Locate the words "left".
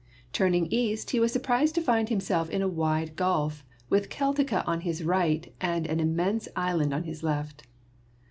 7.21-7.67